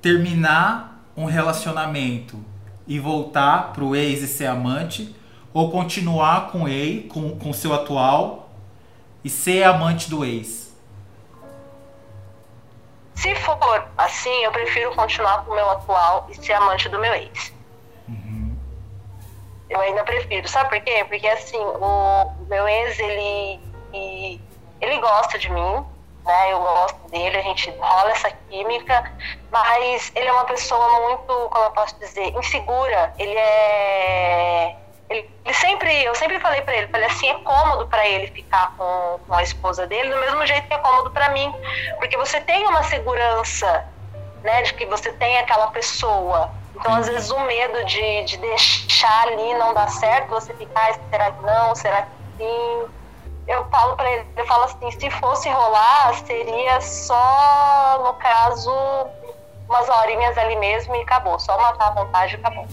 terminar 0.00 1.04
um 1.16 1.26
relacionamento 1.26 2.42
e 2.86 2.98
voltar 2.98 3.72
pro 3.72 3.94
ex 3.94 4.22
e 4.22 4.26
ser 4.26 4.46
amante 4.46 5.14
ou 5.52 5.70
continuar 5.70 6.50
com 6.50 6.66
ele, 6.66 7.08
com, 7.08 7.38
com 7.38 7.52
seu 7.52 7.74
atual 7.74 8.50
e 9.22 9.28
ser 9.28 9.64
amante 9.64 10.08
do 10.08 10.24
ex? 10.24 10.74
Se 13.14 13.34
for 13.34 13.58
assim, 13.98 14.44
eu 14.44 14.52
prefiro 14.52 14.94
continuar 14.94 15.44
com 15.44 15.52
o 15.52 15.54
meu 15.54 15.70
atual 15.70 16.26
e 16.30 16.34
ser 16.34 16.54
amante 16.54 16.88
do 16.88 16.98
meu 16.98 17.12
ex. 17.12 17.52
Uhum. 18.08 18.56
Eu 19.68 19.78
ainda 19.78 20.02
prefiro. 20.04 20.48
Sabe 20.48 20.70
por 20.70 20.80
quê? 20.80 21.04
Porque 21.06 21.28
assim, 21.28 21.58
o 21.58 22.32
meu 22.48 22.66
ex, 22.66 22.98
ele, 22.98 23.60
ele 24.80 25.00
gosta 25.00 25.38
de 25.38 25.50
mim, 25.50 25.84
né? 26.24 26.52
Eu 26.52 26.60
gosto 26.60 27.10
dele, 27.10 27.36
a 27.36 27.42
gente 27.42 27.70
rola 27.70 28.10
essa 28.10 28.30
química, 28.48 29.12
mas 29.50 30.12
ele 30.14 30.28
é 30.28 30.32
uma 30.32 30.44
pessoa 30.44 31.08
muito, 31.08 31.48
como 31.50 31.64
eu 31.64 31.70
posso 31.70 31.98
dizer, 31.98 32.34
insegura. 32.36 33.12
Ele 33.18 33.34
é 33.36 34.76
ele, 35.10 35.28
ele 35.44 35.54
sempre, 35.54 36.04
eu 36.04 36.14
sempre 36.14 36.38
falei 36.38 36.62
para 36.62 36.76
ele, 36.76 36.86
falei 36.86 37.06
assim, 37.06 37.28
é 37.28 37.34
cômodo 37.40 37.88
para 37.88 38.08
ele 38.08 38.28
ficar 38.28 38.76
com, 38.76 39.18
com 39.26 39.34
a 39.34 39.42
esposa 39.42 39.84
dele 39.84 40.08
do 40.08 40.20
mesmo 40.20 40.46
jeito 40.46 40.68
que 40.68 40.74
é 40.74 40.78
cômodo 40.78 41.10
para 41.10 41.30
mim, 41.30 41.52
porque 41.98 42.16
você 42.16 42.40
tem 42.40 42.64
uma 42.68 42.84
segurança, 42.84 43.84
né, 44.44 44.62
de 44.62 44.72
que 44.74 44.86
você 44.86 45.12
tem 45.12 45.36
aquela 45.38 45.66
pessoa. 45.72 46.52
Então, 46.76 46.94
às 46.94 47.08
vezes, 47.08 47.28
o 47.30 47.40
medo 47.40 47.84
de, 47.84 48.24
de 48.24 48.36
deixar 48.38 49.26
ali 49.26 49.52
não 49.54 49.74
dar 49.74 49.90
certo, 49.90 50.28
você 50.28 50.54
ficar, 50.54 50.94
será 51.10 51.32
que 51.32 51.42
não, 51.44 51.74
será 51.74 52.02
que 52.02 52.08
sim? 52.38 52.88
Eu 53.46 53.64
falo 53.70 53.96
para 53.96 54.10
ele, 54.10 54.26
eu 54.36 54.46
falo 54.46 54.64
assim, 54.64 54.90
se 54.90 55.10
fosse 55.10 55.48
rolar, 55.48 56.14
seria 56.26 56.80
só 56.80 58.02
no 58.04 58.14
caso 58.14 58.72
umas 59.68 59.88
horinhas 59.88 60.36
ali 60.36 60.56
mesmo 60.56 60.94
e 60.96 61.02
acabou. 61.02 61.38
Só 61.38 61.56
matar 61.60 61.88
a 61.88 61.90
vontade 61.92 62.34
e 62.34 62.36
acabou. 62.36 62.66